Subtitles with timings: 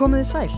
[0.00, 0.52] Komiði sæl.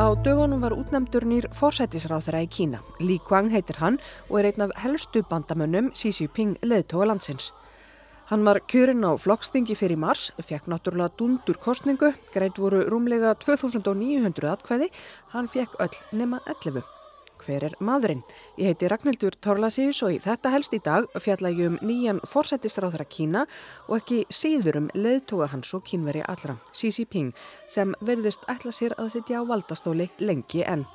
[0.00, 2.78] Á dögunum var útnæmdur nýr fórsættisráþara í Kína.
[3.04, 3.98] Li Kuang heitir hann
[4.30, 7.50] og er einn af helstu bandamönnum Xi Jinping leðtóa landsins.
[8.32, 14.56] Hann var kjörinn á flokkstingi fyrir mars, fekk náttúrulega dundur kostningu, greitt voru rúmlega 2900
[14.56, 14.88] atkvæði,
[15.36, 16.80] hann fekk öll nema 11.
[17.44, 18.24] Hver er maðurinn?
[18.58, 23.06] Ég heiti Ragnhildur Torlasíus og í þetta helst í dag fjalla ég um nýjan fórsættisráþara
[23.08, 23.46] Kína
[23.88, 27.34] og ekki síður um leðtóa hans og kínveri allra, Xi Jinping,
[27.70, 30.86] sem verðist ætla sér að sitja á valdastóli lengi enn.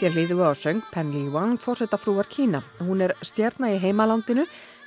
[0.00, 2.62] Hér líðum við á söng Penli Wang, fórsetafrúar Kína.
[2.80, 4.46] Hún er stjarnar í heimalandinu,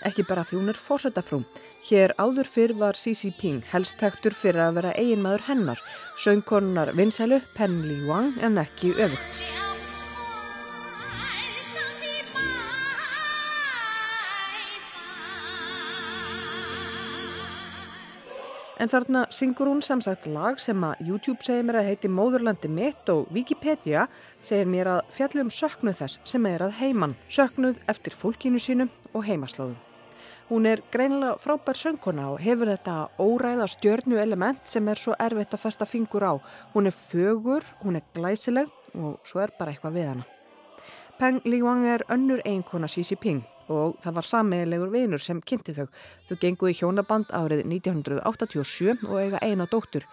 [0.09, 1.43] ekki bara því hún er fórsetafrú.
[1.85, 5.83] Hér áður fyrr var Xi Jinping helstektur fyrir að vera eiginmaður hennar,
[6.17, 9.62] söngkonunar vinsælu Penli Wang en ekki öfugt.
[18.83, 23.07] En þarna syngur hún samsagt lag sem að YouTube segir mér að heiti Móðurlandi mitt
[23.13, 24.09] og Wikipedia
[24.43, 29.23] segir mér að fjallum söknuð þess sem er að heiman, söknuð eftir fólkinu sínu og
[29.29, 29.77] heimaslóðum.
[30.49, 35.55] Hún er greinilega frábær söngkona og hefur þetta óræða stjörnu element sem er svo erfitt
[35.55, 36.33] að festa fingur á.
[36.75, 38.67] Hún er fögur, hún er glæsileg
[38.99, 40.27] og svo er bara eitthvað við hana.
[41.21, 45.87] Peng Liwang er önnur eiginkona Xi Jinping og það var sammeðilegur vinur sem kynnti þau.
[46.29, 50.07] Þau gengu í hjónaband árið 1987 og eiga eina dóttur.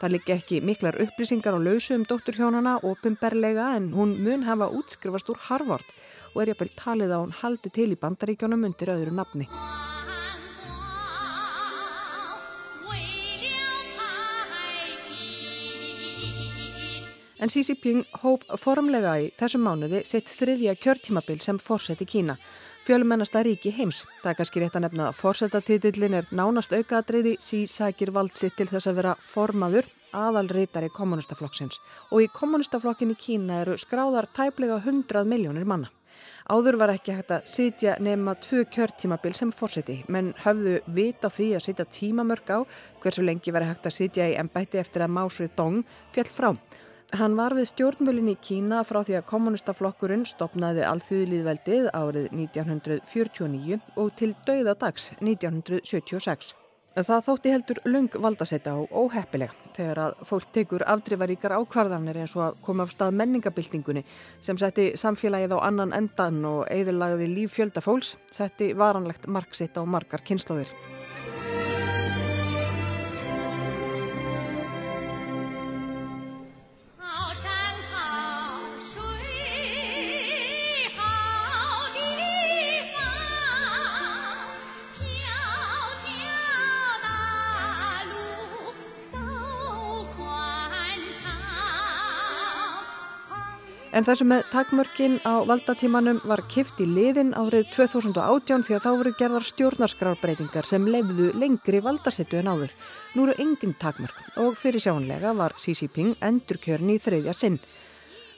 [0.00, 5.30] Það líka ekki miklar upplýsingar á lausu um dótturhjónana ofinberlega en hún mun hafa útskrifast
[5.32, 5.88] úr Harvard
[6.34, 9.48] og er jafnvel talið að hún haldi til í bandaríkjónum undir öðru nafni.
[17.46, 22.34] En Xi Jinping hóf formlega í þessum mánuði sitt þriðja kjörtímabil sem fórseti Kína
[22.82, 24.00] fjölmennasta ríki heims.
[24.18, 28.90] Það er kannski rétt að nefna að fórsetatitillin er nánast aukaðatriði sísækir valdsitt til þess
[28.90, 31.78] að vera formaður aðalrítari kommunistaflokksins
[32.10, 35.92] og í kommunistaflokkin í Kína eru skráðar tæplega 100 miljónir manna.
[36.50, 41.52] Áður var ekki hægt að sitja nema tvö kjörtímabil sem fórseti menn höfðu vita því
[41.60, 42.58] að sitja tímamörk á
[43.04, 46.50] hversu lengi veri hægt að sitja í ennbætti eftir að Másrið Dong fjall frá.
[47.14, 54.10] Hann var við stjórnvölin í Kína frá því að kommunistaflokkurinn stopnaði alþýðlýðveldið árið 1949 og
[54.18, 56.50] til dauðadags 1976.
[56.96, 62.46] Það þótti heldur lung valdasetta og óheppileg þegar að fólk tekur afdrifaríkar ákvarðanir eins og
[62.48, 64.02] að koma af stað menningabildingunni
[64.40, 69.84] sem setti samfélagið á annan endan og eðurlagði líf fjölda fólks, setti varanlegt marksitt á
[69.84, 70.72] margar kynnslóðir.
[93.96, 98.88] En þessu með takmörkin á valdatímanum var kift í liðin árið 2018 því að þá
[98.90, 102.74] voru gerðar stjórnarskrárbreytingar sem lefðu lengri valdasettu en áður.
[103.14, 107.56] Nú eru engin takmörk og fyrir sjónlega var Xi Jinping endurkjörn í þriðja sinn.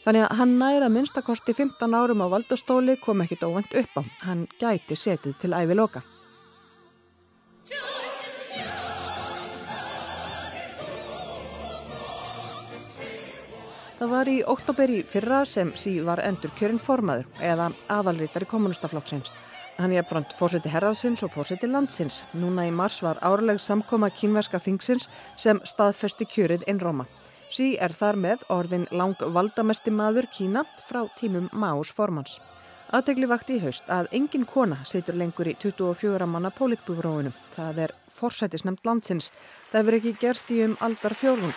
[0.05, 4.03] Þannig að hann næra minnstakosti 15 árum á valdastóli kom ekkit óvænt upp á.
[4.29, 6.05] Hann gæti setið til ævi loka.
[13.99, 19.33] Það var í oktober í fyrra sem sí var endur kjörinn formaður eða aðalrítari kommunistaflokksins.
[19.79, 22.21] Hann er frant fórseti herraðsins og fórseti landsins.
[22.39, 27.09] Núna í mars var árleg samkoma kínverska þingsins sem staðfesti kjörið inn Róma.
[27.51, 32.37] Sí er þar með orðin lang valdamesti maður Kína frá tímum Máus formans.
[32.95, 37.35] Aðtegli vakti í haust að engin kona situr lengur í 24 manna pólitbúróinu.
[37.59, 39.33] Það er fórsetisnemt landsins.
[39.73, 41.55] Það verður ekki gerst í um aldar fjórung.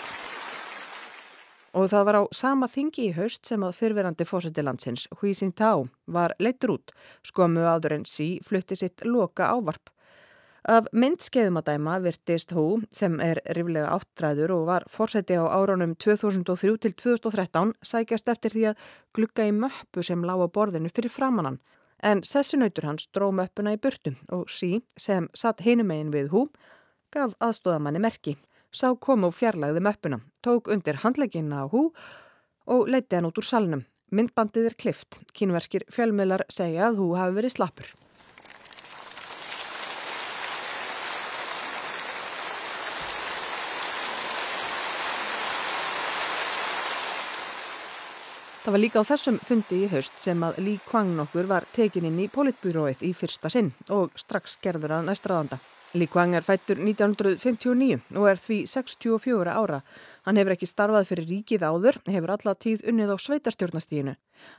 [1.71, 5.87] Og það var á sama þingi í haust sem að fyrverandi fósiti landsins, Hui Jintao,
[6.05, 6.91] var leittur út,
[7.23, 9.93] skomu áður en sí flutti sitt loka ávarp.
[10.69, 15.95] Af myndskeiðum að dæma virtist Hu, sem er riflega áttræður og var fórseti á árunum
[15.95, 18.83] 2003 til 2013, sækjast eftir því að
[19.17, 21.57] glukka í möppu sem lág á borðinu fyrir framannan.
[22.03, 26.45] En sessunautur hans dró möppuna í burtu og sí, sem satt hinumegin við Hu,
[27.09, 28.37] gaf aðstóðamanni merki
[28.71, 31.91] sá kom og fjarlæði möppuna, tók undir handleginna á hú
[32.71, 33.85] og leiti hann út úr salnum.
[34.11, 35.19] Myndbandið er klift.
[35.31, 37.91] Kínverskir fjölmjölar segja að hú hafi verið slappur.
[48.61, 52.05] Það var líka á þessum fundi í haust sem að Lý Kvang nokkur var tekin
[52.05, 55.57] inn í politbúróið í fyrsta sinn og strax gerður að næstraðanda.
[55.91, 59.81] Lý Kvang er fættur 1959 og er því 64 ára.
[60.23, 64.13] Hann hefur ekki starfað fyrir ríkið áður, hefur alla tíð unnið á sveitarstjórnastíðinu.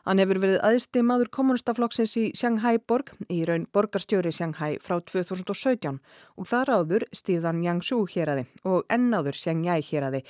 [0.05, 6.03] Hann hefur verið aðsti maður kommunistaflokksins í Shanghai borg, í raun borgarstjóri Shanghai frá 2017
[6.37, 10.27] og þar áður stíðan Yangshu hér aði og ennáður Shanghai hér aði.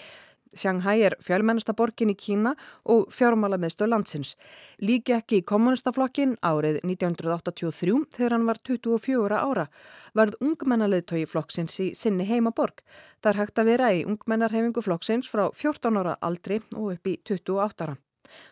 [0.56, 2.54] Shanghai er fjölmennasta borgin í Kína
[2.84, 4.34] og fjármálameðstöð landsins.
[4.82, 9.66] Líki ekki í kommunistaflokkin árið 1983 þegar hann var 24 ára.
[10.14, 12.84] Varð ungmennaleðtögi flokksins í sinni heimaborg.
[13.22, 17.18] Það er hægt að vera í ungmennarhefingu flokksins frá 14 ára aldri og upp í
[17.28, 17.98] 28 ára.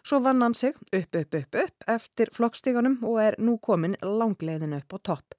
[0.05, 4.77] Svo vann hann sig upp, upp, upp, upp eftir flokkstíganum og er nú komin langleiðin
[4.77, 5.37] upp á topp.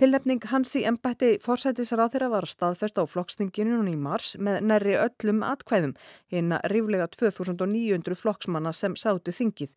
[0.00, 4.94] Tilnefning hans í embætti forsætisráð þeirra var staðfest á flokkstinginu núni í mars með nærri
[4.96, 5.92] öllum atkvæðum
[6.32, 9.74] hérna ríflega 2900 flokksmanna sem sátu þingið.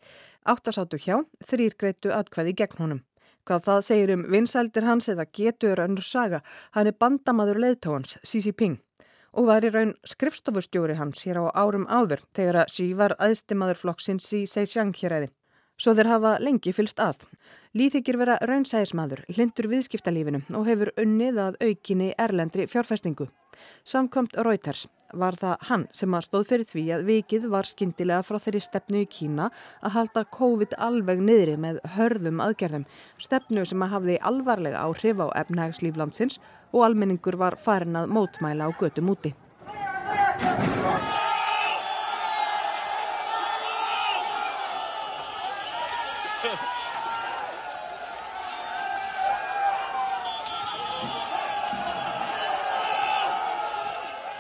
[0.48, 3.04] Áttasátu hjá, þrýr greitu atkvæði gegn honum.
[3.44, 6.40] Hvað það segir um vinsældir hans eða getur önnur saga,
[6.72, 8.80] hann er bandamaður leðtóhans, Xi Jinping
[9.34, 13.84] og var í raun skrifstofustjóri hans hér á árum áður þegar að Xi var aðstimaður
[13.84, 15.34] flokksins í Seychang hér eði.
[15.84, 17.26] Svo þeir hafa lengi fylst að.
[17.76, 23.28] Lýþykir vera raunsæðismadur, lindur viðskiptalífinu og hefur unnið að aukinni erlendri fjárfæstingu.
[23.84, 28.40] Samkvæmt Reuters var það hann sem að stóð fyrir því að vikið var skindilega frá
[28.46, 29.50] þeirri stefnu í Kína
[29.84, 32.88] að halda COVID alveg niðri með hörðum aðgerðum.
[33.20, 36.40] Stefnu sem að hafði alvarlega áhrif á efnægslíflandsins
[36.72, 39.36] og almenningur var farin að mótmæla á götu múti.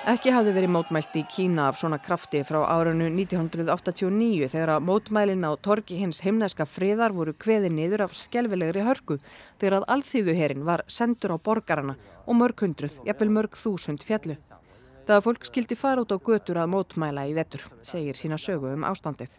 [0.03, 5.45] Ekki hafði verið mótmælt í Kína af svona krafti frá árunnu 1989 þegar að mótmælin
[5.47, 9.15] á torgi hins heimnæska friðar voru kveði niður af skjálfilegri hörku
[9.61, 11.95] þegar að alþýðuherin var sendur á borgarana
[12.27, 14.35] og mörg hundruð, jafnvel mörg þúsund fjallu.
[15.03, 18.69] Það að fólk skildi fara út á götur að mótmæla í vetur, segir sína sögu
[18.71, 19.33] um ástandið.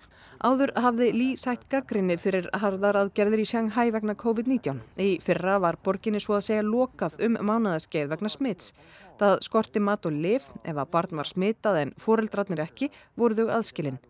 [0.45, 4.83] Áður hafði Lý sætt gaggrinni fyrir harðar aðgerðir í Shanghai vegna COVID-19.
[5.01, 8.75] Í fyrra var borginni svo að segja lokað um mánaðaskeið vegna smits.
[9.17, 13.55] Það skorti mat og lif, ef að barn var smitað en fóreldrarnir ekki, voru þau
[13.57, 14.03] aðskilinn.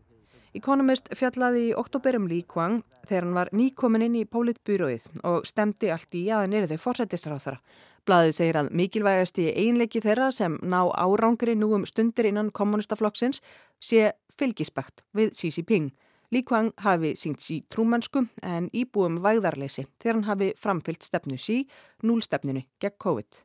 [0.55, 5.91] Economist fjallaði í oktoberum Lý Kwang þegar hann var nýkomin inn í pólitbúróið og stemdi
[5.91, 7.59] allt í að hann er þau fórsættisráþara.
[8.05, 13.41] Blaðið segir að mikilvægast í einleiki þeirra sem ná árangri nú um stundir innan kommunistaflokksins
[13.81, 15.87] sé fylgispekt við Xi Jinping.
[16.29, 21.63] Lý Kwang hafi sínt sí trúmennsku en íbúum væðarleysi þegar hann hafi framfyllt stefnu sí,
[22.05, 23.41] núlstefninu gegn COVID.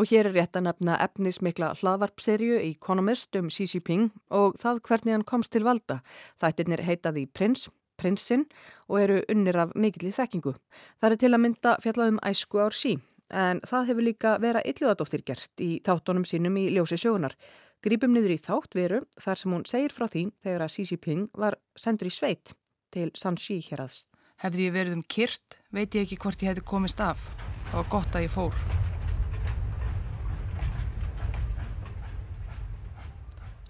[0.00, 4.80] Og hér er rétt að nefna efnismikla hlaðvarpserju í Economist um Xi Jinping og það
[4.88, 5.98] hvernig hann komst til valda.
[6.40, 7.68] Þættirnir heitaði Prins,
[8.00, 8.48] Prinsinn
[8.88, 10.56] og eru unnir af mikill í þekkingu.
[10.96, 12.96] Það er til að mynda fjallaðum æsku ár sí,
[13.30, 17.36] en það hefur líka vera illuðadóttir gert í þáttunum sínum í ljósi sjögunar.
[17.84, 21.28] Grípum niður í þátt veru þar sem hún segir frá því þegar að Xi Jinping
[21.38, 22.54] var sendur í sveit
[22.90, 24.06] til Sanxi hér aðs.
[24.42, 27.22] Hefði ég verið um kyrt, veit ég ekki hvort ég hefði komist af.
[27.70, 28.60] Það var gott að ég fór.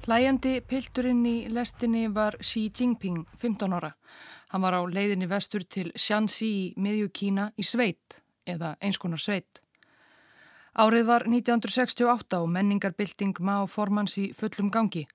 [0.08, 3.90] Hlæjandi pilturinn í lestinni var Xi Jinping, 15 ára.
[4.48, 9.62] Hann var á leiðinni vestur til Shanxi í miðju Kína í sveit, eða einskonar sveit.
[10.78, 15.06] Árið var 1968 og menningarbylting má formans í fullum gangi.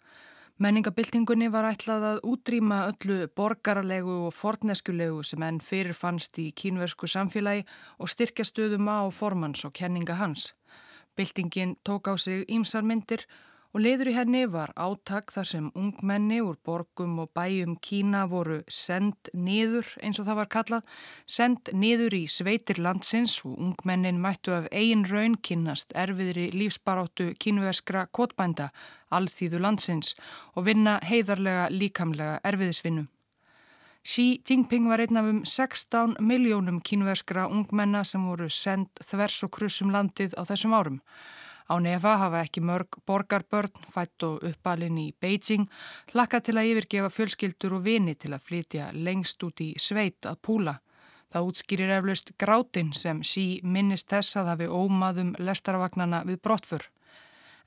[0.61, 7.63] Menningabyltingunni var ætlað að útrýma öllu borgarlegu og forneskulegu sem enn fyrirfannst í kínversku samfélagi
[7.97, 10.53] og styrkja stöðum á formans og kenninga hans.
[11.17, 16.37] Byltingin tók á sig ímsarmyndir og og leiður í henni var átak þar sem ungmenni
[16.45, 20.91] úr borgum og bæjum Kína voru send niður eins og það var kallað,
[21.25, 28.05] send niður í sveitir landsins og ungmennin mættu af eigin raun kynast erfiðri lífsbaráttu kínveskra
[28.13, 28.69] kvotbænda,
[29.09, 30.13] alþýðu landsins
[30.53, 33.07] og vinna heiðarlega líkamlega erfiðisvinnu.
[34.03, 39.57] Xi Jinping var einn af um 16 miljónum kínveskra ungmenna sem voru send þvers og
[39.57, 40.99] krussum landið á þessum árum.
[41.71, 45.69] Á nefa hafa ekki mörg borgarbörn fætt og uppalinn í Beijing
[46.13, 50.41] lakka til að yfirgefa fjölskyldur og vini til að flytja lengst út í sveit að
[50.43, 50.75] púla.
[51.33, 56.89] Það útskýrir eflaust grátin sem sí minnist þess að hafi ómaðum lestaravagnana við brottfur.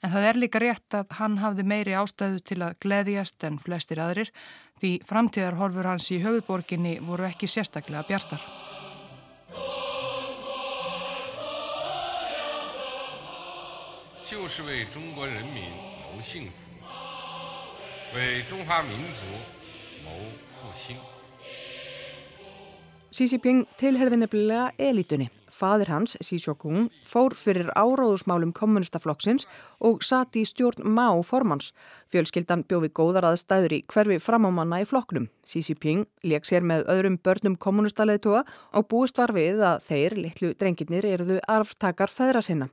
[0.04, 4.02] En það er líka rétt að hann hafði meiri ástæðu til að gleðjast en flestir
[4.04, 4.30] aðrir
[4.80, 8.44] því framtíðarhorfur hans í höfuborginni voru ekki sérstaklega bjartar.
[14.25, 15.63] 就是为中国人民
[16.13, 16.69] 谋幸福，
[18.15, 19.21] 为中华民族
[23.11, 25.27] Xi Jinping tilherði nefnilega elitunni.
[25.51, 29.43] Fadir hans, Xi Jinping, fór fyrir áráðusmálum kommunistaflokksins
[29.83, 31.73] og sati í stjórn Má formans.
[32.07, 35.27] Fjölskyldan bjófi góðar aðstæður í hverfi framámanna í flokknum.
[35.46, 38.42] Xi Jinping leik sér með öðrum börnum kommunistaleðtúa
[38.76, 42.68] og búist var við að þeir, litlu drengirnir, eruðu arftakar feðra sinna.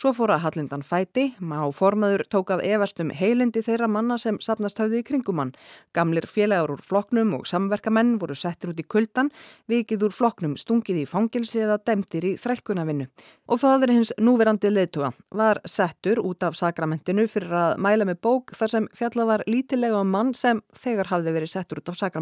[0.00, 5.02] Svo fór að Hallindan fæti, Má formaður tókað efastum heilindi þeirra manna sem sapnast hafði
[5.02, 5.54] í kringumann.
[5.96, 9.30] Gamlir félagur úr flokknum og samverkamenn voru settir út í kuldan,
[9.70, 13.08] vikið úr flokknum stungið í fangilsi eða demtir í þrælkunavinnu
[13.44, 18.54] og fadur hins núverandi leðtúa var settur út af sakramentinu fyrir að mæla með bók
[18.56, 22.13] þar sem fjalla var lítilega um mann sem þegar hafði verið settur út af sakramentinu.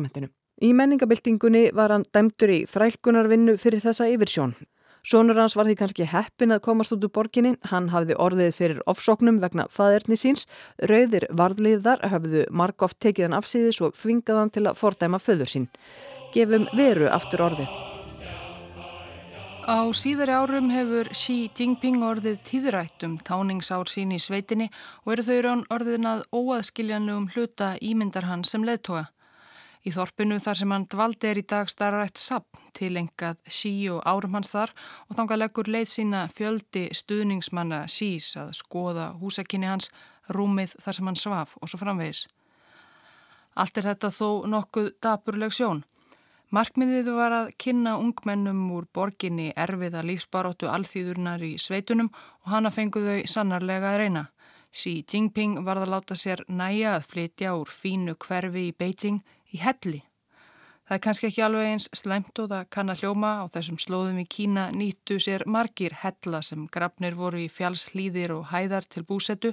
[0.63, 4.55] Í menningabildingunni var hann dæmtur í þrælkunarvinnu fyrir þessa yfirsjón.
[5.03, 8.83] Sónur hans var því kannski heppin að komast út úr borginni, hann hafði orðið fyrir
[8.87, 10.45] ofsóknum vegna faðerni síns,
[10.79, 15.67] rauðir varðliðar hafðu margóft tekið hann afsýðis og þvingað hann til að fordæma föður sín.
[16.37, 17.73] Gefum veru aftur orðið.
[19.63, 24.71] Á síðari árum hefur Xi Jinping orðið tíðrætt um táningsár sín í sveitinni
[25.03, 29.09] og eru þau orðin að óaðskiljanlegum hluta ímyndar hann sem leðtoga.
[29.83, 34.05] Í þorpinu þar sem hann dvaldi er í dag starrætt sapn til engað Xi og
[34.07, 34.71] árum hans þar
[35.09, 39.91] og þanga leggur leið sína fjöldi stuðningsmanna Xis að skoða húsakinni hans,
[40.31, 42.29] rúmið þar sem hann svaf og svo framvegis.
[43.59, 45.83] Allt er þetta þó nokkuð daburleg sjón.
[46.55, 52.13] Markmiðið var að kynna ungmennum úr borginni erfiða lífsbaróttu alþýðurnar í sveitunum
[52.45, 54.25] og hana fenguðu sannarlega að reyna.
[54.73, 59.19] Xi Jinping varð að láta sér næja að flytja úr fínu hverfi í Beijing
[59.53, 60.03] í helli.
[60.83, 64.19] Það er kannski ekki alveg eins slæmt og það kann að hljóma á þessum slóðum
[64.19, 69.53] í Kína nýttu sér margir hella sem grafnir voru í fjálslýðir og hæðar til búsettu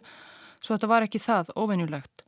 [0.59, 2.25] svo þetta var ekki það ofennjulegt.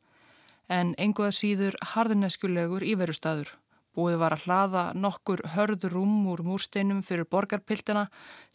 [0.70, 3.50] En enguða síður harðneskulegur íverustadur.
[3.98, 8.06] Búið var að hlaða nokkur hörður rúm úr múrsteinum fyrir borgarpiltina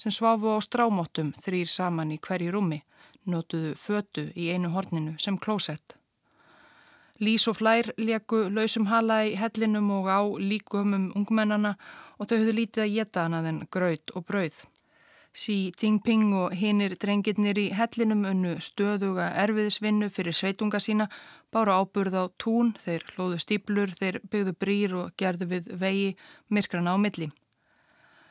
[0.00, 2.80] sem svafu á strámóttum þrýr saman í hverju rúmi,
[3.28, 5.98] notuðu fötu í einu horninu sem klósett.
[7.16, 11.76] Lís og flær leku lausum hala í hellinum og á líkumum ungmennana
[12.18, 14.58] og þau höfðu lítið að geta hana þenn gröð og brauð.
[15.36, 21.08] Xi Jinping og hinnir drengirnir í hellinum unnu stöðuga erfiðisvinnu fyrir sveitunga sína,
[21.52, 26.14] bára áburð á tún, þeir hlóðu stíplur, þeir byggðu brýr og gerðu við vegi
[26.48, 27.28] myrkrana á milli.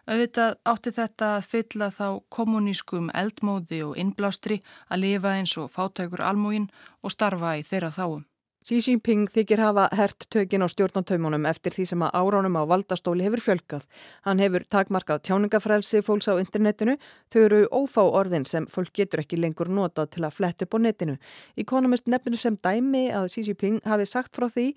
[0.06, 6.22] Auðvitað átti þetta að fylla þá kommunískum eldmóði og innblástri að lifa eins og fátækur
[6.22, 6.70] almúin
[7.02, 8.26] og starfa í þeirra þáum.
[8.66, 13.22] Xi Jinping þykir hafa hert tökin á stjórnantaumunum eftir því sem að áránum á valdastóli
[13.22, 13.84] hefur fjölkað.
[14.26, 16.96] Hann hefur takmarkað tjáningafrælsi fólks á internetinu.
[17.30, 20.80] Þau eru ófá orðin sem fólk getur ekki lengur notað til að fletta upp á
[20.82, 21.20] netinu.
[21.62, 24.72] Economist nefnir sem dæmi að Xi Jinping hafi sagt frá því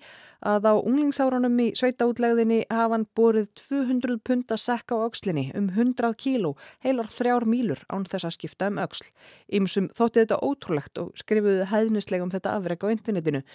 [0.45, 5.73] að á unglingsáránum í sveitaútlegðinni hafa hann borið 200 pund að sekka á aukslinni um
[5.73, 6.53] 100 kíló,
[6.85, 9.09] heilar þrjár mílur án þess að skipta um auksl.
[9.49, 13.47] Ymsum þótti þetta ótrúlegt og skrifuði hæðnislegum þetta afreg á internetinu.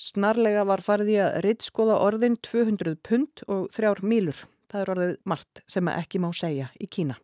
[0.00, 4.44] Snarlega var farið í að rittskoða orðin 200 pund og þrjár mílur.
[4.72, 7.18] Það er orðið margt sem ekki má segja í Kína.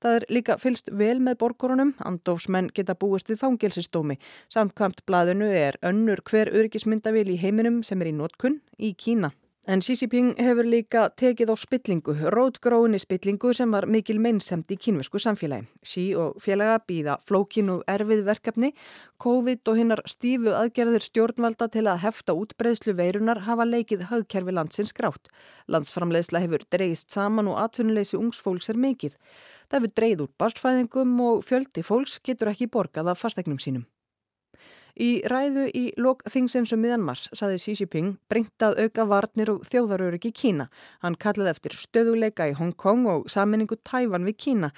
[0.00, 4.16] Það er líka fylst vel með borgorunum, andofsmenn geta búist við fangelsistómi.
[4.52, 9.34] Samkvæmt blaðinu er önnur hver örgismyndavil í heiminum sem er í nótkunn í Kína.
[9.68, 14.78] En Xi Jinping hefur líka tekið á spillingu, rótgróinni spillingu sem var mikil meinsamt í
[14.80, 15.66] kínvesku samfélagi.
[15.84, 18.72] Xi og félaga býða flókin og erfið verkefni,
[19.20, 24.96] COVID og hinnar stífu aðgerðir stjórnvalda til að hefta útbreyðslu veirunar hafa leikið hagkerfi landsins
[24.96, 25.28] grátt.
[25.68, 29.20] Landsframlegsla hefur dreist saman og atvinnuleysi ungsfólks er mikið.
[29.68, 33.84] Það hefur dreið úr barstfæðingum og fjöldi fólks getur ekki borgað af fastegnum sínum.
[35.00, 39.62] Í ræðu í lok þingsins um miðanmars saði Xi Jinping brengt að auka varnir og
[39.70, 40.66] þjóðaröryggi Kína.
[41.00, 44.70] Hann kallaði eftir stöðuleika í Hong Kong og saminningu Tævan við Kína.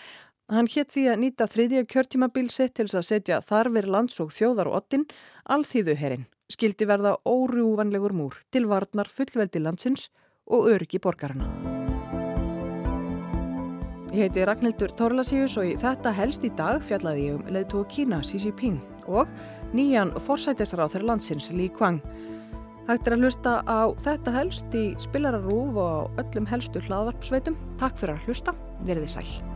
[0.53, 4.79] Hann hétt því að nýta þriðja kjörtímabilsi til að setja þarfir lands og þjóðar og
[4.79, 5.09] ottin
[5.51, 6.29] alþýðuherrin.
[6.53, 10.07] Skildi verða órjúvanlegur múr til varnar fullveldi landsins
[10.47, 11.51] og öryggi borgarna.
[14.13, 18.21] Ég heiti Ragnhildur Torlasíus og í þetta helst í dag fjallaði ég um leðtú Kína
[18.21, 18.77] Xi Jinping
[19.09, 19.31] og
[19.77, 22.03] nýjan forsætisráð þeirra landsins Lý Kvang.
[22.89, 27.59] Hægt er að hlusta á þetta helst í spilararúf og öllum helstu hlaðvarpsveitum.
[27.79, 29.52] Takk fyrir að hlusta, verið þið sæl.